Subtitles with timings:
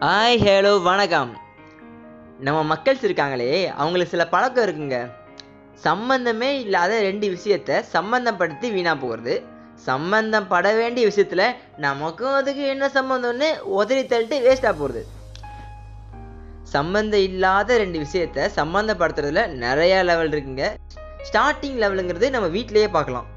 [0.00, 1.30] Hi hello வணக்கம்.
[2.40, 5.10] நம்ம மக்கள்ஸ் இருக்காங்களே அவங்களுக்கு சில பழக்கம் இருக்குங்க.
[5.74, 9.34] சம்பந்தமே இல்லாத ரெண்டு விஷயத்த சம்பந்தப்படுத்தி வீணா போகிறது.
[9.74, 11.44] சம்பந்தம் பட வேண்டிய விஷயத்தில்
[11.76, 15.02] நமக்கும் அதுக்கு என்ன சம்பந்தம்னு உதறி தள்ளிட்டு வேஸ்ட்டாக போகிறது
[16.62, 20.64] சம்பந்தம் இல்லாத ரெண்டு விஷயத்த சம்பந்தப்படுத்துறதுல நிறைய லெவல் இருக்குங்க.
[21.28, 23.28] ஸ்டார்டிங் லெவலுங்கிறது நம்ம வீட்டிலேயே பார்க்கலாம்.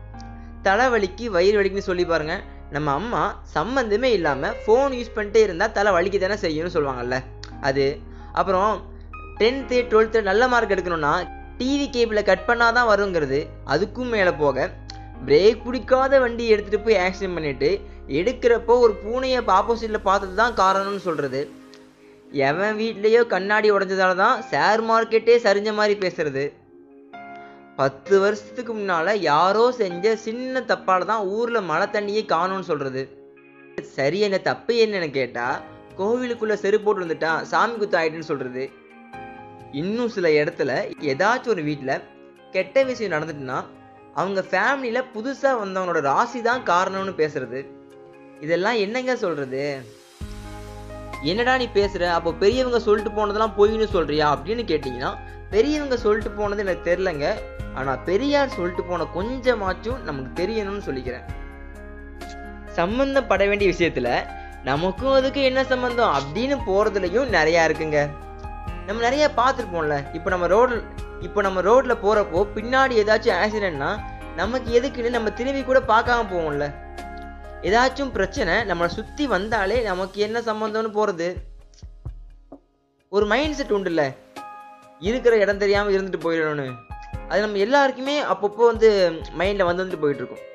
[0.64, 3.21] தலைவலிக்கு வயிறு வலிக்குன்னு சொல்லி பாருங்கள் நம்ம அம்மா
[3.55, 7.17] சம்மந்தமே இல்லாமல் ஃபோன் யூஸ் பண்ணிட்டே இருந்தால் தலை வலிக்க தானே செய்யணும்னு சொல்லுவாங்கல்ல.
[7.61, 7.85] அது.
[8.34, 8.73] அப்புறம்
[9.39, 11.13] டென்த்து டுவெல்த்து நல்ல மார்க் எடுக்கணும்னா
[11.57, 13.39] டிவி கேபிளை கட் பண்ணால் தான் வருங்கிறது.
[13.67, 14.70] அதுக்கும் மேலே போக
[15.26, 17.70] பிரேக் பிடிக்காத வண்டி எடுத்துகிட்டு போய் ஆக்சிடென்ட் பண்ணிவிட்டு
[18.20, 21.41] எடுக்கிறப்போ ஒரு பூனையை ஆப்போசிட்டில் பார்த்தது தான் காரணம்னு சொல்கிறது
[22.31, 26.43] எவன் வீட்லேயோ கண்ணாடி உடஞ்சதால தான் ஷேர் மார்க்கெட்டே சரிஞ்ச மாதிரி பேசுகிறது
[27.80, 33.02] பத்து வருஷத்துக்கு முன்னால யாரோ செஞ்ச சின்ன தப்பால தான் ஊர்ல மழை தண்ணியே காணும்னு சொல்றது.
[33.95, 35.45] சரி என்ன தப்பு என்னன்னு கேட்டா
[35.99, 38.63] கோவிலுக்குள்ள செருப்பு போட்டு வந்துட்டான் சாமி குத்து ஆயிட்டுன்னு சொல்றது.
[39.81, 40.71] இன்னும் சில இடத்துல
[41.12, 42.04] ஏதாச்சும் ஒரு வீட்டில்
[42.51, 43.59] கெட்ட விஷயம் நடந்துட்டுன்னா
[44.13, 47.59] அவங்க ஃபேமிலியில் புதுசாக வந்தவங்களோட ராசி தான் காரணம்னு பேசுறது.
[48.46, 49.63] இதெல்லாம் என்னங்க சொல்றது?
[51.24, 52.03] என்னடா நீ பேசுற?
[52.18, 55.12] அப்போ பெரியவங்க சொல்லிட்டு போனதெல்லாம் பொய்னு சொல்றியா அப்படின்னு கேட்டிங்கன்னா
[55.49, 57.26] பெரியவங்க சொல்லிட்டு போனது எனக்கு தெரிலங்க
[57.80, 61.27] ஆனால் பெரியார் சொல்லிட்டு போன கொஞ்சமாச்சும் நமக்கு தெரியணும்னு சொல்லிக்கிறேன்.
[62.80, 64.09] சம்பந்தப்பட வேண்டிய விஷயத்துல
[64.69, 68.00] நமக்கும் அதுக்கு என்ன சம்பந்தம் அப்படின்னு போகிறதுலையும் நிறையா இருக்குங்க.
[68.88, 69.96] நம்ம நிறைய பார்த்துருப்போம்ல.
[70.18, 70.75] இப்போ நம்ம ரோடு
[71.28, 73.90] இப்போ நம்ம ரோட்டில் போகிறப்போ பின்னாடி ஏதாச்சும் ஆக்சிடென்ட்னா
[74.40, 76.68] நமக்கு எதுக்குன்னு நம்ம திரும்பி கூட பார்க்காம போவோம்ல.
[77.69, 81.28] ஏதாச்சும் பிரச்சனை நம்மளை சுற்றி வந்தாலே நமக்கு என்ன சம்பந்தம்னு போகிறது
[83.12, 84.03] ஒரு மைண்ட் செட் உண்டுல்ல.
[85.09, 86.68] இருக்கிற இடம் தெரியாமல் இருந்துட்டு போயிடணும்னு.
[87.31, 88.90] அது நம்ம எல்லாருக்குமே அப்பப்போ வந்து
[89.40, 90.46] மைண்டில் வந்து வந்துட்டு போயிட்டுருக்கும்.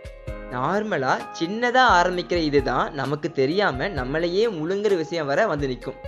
[0.55, 6.00] நார்மலாக சின்னதாக ஆரம்பிக்கிற இதுதான் நமக்கு தெரியாமல் நம்மளையே முழுங்குற விஷயம் வர வந்து நிற்கும்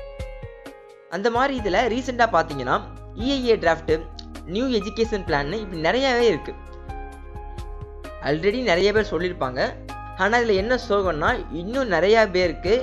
[1.17, 2.77] அந்த மாதிரி இதில் ரீசெண்டாக பார்த்தீங்கன்னா
[3.27, 3.95] இஐஏ டிராஃப்ட்டு
[4.55, 6.67] நியூ எஜுகேஷன் பிளான்னு இப்படி நிறையாவே இருக்குது
[8.29, 9.61] ஆல்ரெடி நிறைய பேர் சொல்லியிருப்பாங்க.
[10.23, 11.31] ஆனால் இதில் என்ன சோகம்னா
[11.61, 12.75] இன்னும் நிறையா பேருக்கு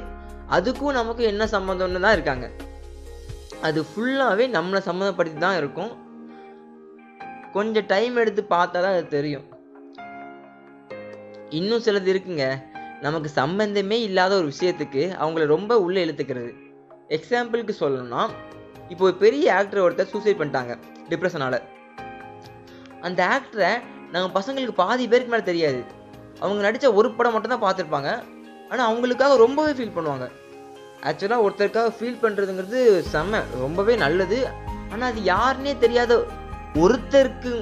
[0.57, 2.47] அதுக்கும் நமக்கும் என்ன சம்மந்தம்னு தான் இருக்காங்க.
[3.67, 5.91] அது ஃபுல்லாகவே நம்மளை சம்மந்தப்படுத்தி தான் இருக்கும்.
[7.55, 9.45] கொஞ்சம் டைம் எடுத்து பார்த்தா தான் அது தெரியும்.
[11.59, 12.45] இன்னும் சிலது இருக்குங்க.
[13.05, 16.51] நமக்கு சம்பந்தமே இல்லாத ஒரு விஷயத்துக்கு அவங்கள ரொம்ப உள்ளே இழுத்துக்கிறது.
[17.17, 18.23] எக்ஸாம்பிளுக்கு சொல்லணும்னா
[18.91, 20.73] இப்போ ஒரு பெரிய ஆக்டர் ஒருத்தர் சூசைட் பண்ணிட்டாங்க
[21.11, 21.55] டிப்ரெஷனால
[23.07, 23.71] அந்த ஆக்டரை
[24.13, 25.81] நம்ம பசங்களுக்கு பாதி பேருக்கு மேலே தெரியாது.
[26.43, 28.09] அவங்க நடித்த ஒரு படம் மட்டும் தான் பார்த்துருப்பாங்க.
[28.69, 30.27] ஆனால் அவங்களுக்காக ரொம்பவே ஃபீல் பண்ணுவாங்க.
[31.09, 32.81] ஆக்சுவலாக ஒருத்தருக்காக ஃபீல் பண்ணுறதுங்கிறது
[33.13, 34.39] செம்ம ரொம்பவே நல்லது.
[34.91, 36.13] ஆனால் அது யாருன்னே தெரியாத
[36.81, 37.53] ஒருத்தருக்கு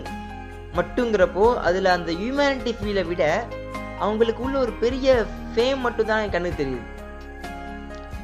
[0.77, 3.23] மட்டுங்கிறப்போ அதில் அந்த ஹியூமனிட்டி ஃபீலை விட
[3.99, 6.81] அவங்களுக்கு உள்ள ஒரு பெரிய ஃபேம் மட்டும் தான் என் கண்ணுக்கு தெரியுது.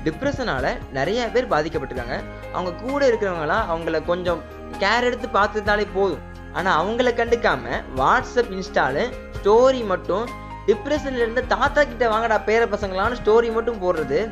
[0.05, 2.17] டிப்ரெஷனால நிறைய பேர் பாதிக்கப்பட்டிருக்காங்க.
[2.53, 4.41] அவங்க கூட இருக்கிறவங்களாம் அவங்கள கொஞ்சம்
[4.79, 6.23] கேர் எடுத்து பார்த்துட்டாலே போதும்.
[6.53, 9.03] ஆனால் அவங்கள கண்டுக்காம வாட்ஸ்அப் இன்ஸ்டாலு
[9.39, 10.25] ஸ்டோரி மட்டும்
[10.67, 14.29] டிப்ரெஷன்ல இருந்து தாத்தா கிட்ட வாங்கடா பேர பசங்களான்னு ஸ்டோரி மட்டும் போடுறது.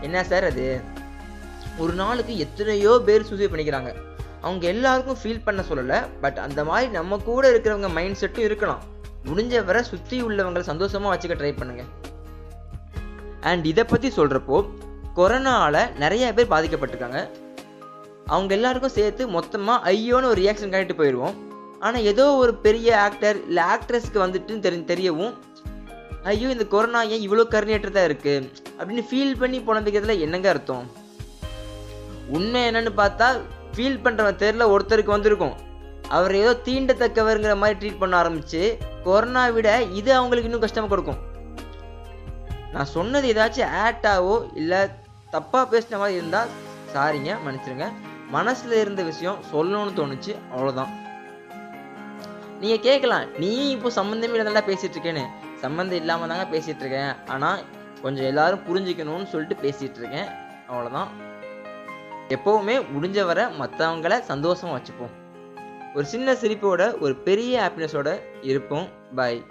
[0.00, 0.80] என்ன சார் அது?
[1.78, 3.92] ஒரு நாளுக்கு எத்தனையோ பேர் சூசைட் பண்ணிக்கிறாங்க.
[4.46, 8.82] அவங்க எல்லாருக்கும் ஃபீல் பண்ண சொல்லலை பட் அந்த மாதிரி நம்ம கூட இருக்கிறவங்க மைண்ட் செட்டும் இருக்கலாம்.
[9.28, 11.84] முடிஞ்ச வரை சுற்றி உள்ளவங்களை சந்தோஷமாக வச்சுக்க ட்ரை பண்ணுங்க.
[13.50, 14.58] அண்ட் இதை பற்றி சொல்கிறப்போ
[15.18, 17.20] கொரோனாவில் நிறைய பேர் பாதிக்கப்பட்டிருக்காங்க.
[18.32, 21.34] அவங்க எல்லாருக்கும் சேர்த்து மொத்தமாக ஐயோன்னு ஒரு ரியாக்ஷன் காட்டிட்டு போயிடுவோம்
[21.86, 25.34] ஆனால் ஏதோ ஒரு பெரிய ஆக்டர் இல்லை ஆக்ட்ரஸ்க்கு வந்துட்டு தெரி தெரியவும்
[26.30, 30.86] ஐயோ இந்த கொரோனா ஏன் இவ்வளோ கருணையற்றதாக இருக்குது அப்படின்னு ஃபீல் பண்ணி புலம்பிக்கிறதுல என்னங்க அர்த்தம்?
[32.36, 33.26] உண்மை என்னன்னு பார்த்தா
[33.74, 35.54] ஃபீல் பண்ணுறவன் தெரில ஒருத்தருக்கு வந்திருக்கும்.
[36.16, 38.62] அவர் ஏதோ தீண்டத்தக்கவருங்கிற மாதிரி ட்ரீட் பண்ண ஆரம்பிச்சு
[39.06, 39.68] கொரோனா விட
[40.00, 41.20] இது அவங்களுக்கு இன்னும் கஷ்டமாக கொடுக்கும்.
[42.74, 44.80] நான் சொன்னது ஏதாச்சும் ஆட்டாவோ இல்லை
[45.34, 46.50] தப்பாக பேசின மாதிரி இருந்தால்
[46.94, 47.86] சாரிங்க மன்னிச்சிருங்க.
[48.36, 50.92] மனசில் இருந்த விஷயம் சொல்லணும்னு தோணுச்சு அவ்வளோதான்
[52.60, 55.24] நீங்கள் கேட்கலாம் நீ இப்போ சம்மந்தமே இல்லாதான் பேசிகிட்டு இருக்கேன்னு.
[55.62, 57.12] சம்மந்தம் இல்லாமல் தாங்க பேசிகிட்டு இருக்கேன்.
[57.34, 57.60] ஆனால்
[58.04, 60.28] கொஞ்சம் எல்லாரும் புரிஞ்சுக்கணும்னு சொல்லிட்டு பேசிகிட்டு இருக்கேன்.
[60.70, 61.10] அவ்வளோதான்
[62.28, 65.12] எப்போவுமே முடிஞ்ச வர மற்றவங்கள சந்தோஷமாக வச்சுப்போம்.
[65.94, 68.88] ஒரு சின்ன சிரிப்போட ஒரு பெரிய ஹாப்பினஸோட இருப்போம்.
[69.14, 69.46] பாய்